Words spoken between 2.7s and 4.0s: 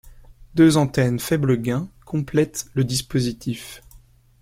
le dispositif.